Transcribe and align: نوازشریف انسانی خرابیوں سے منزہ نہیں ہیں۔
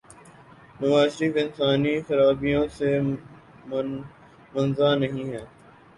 نوازشریف 0.79 1.33
انسانی 1.37 1.93
خرابیوں 2.07 2.65
سے 2.77 2.89
منزہ 4.53 4.89
نہیں 4.99 5.25
ہیں۔ 5.33 5.45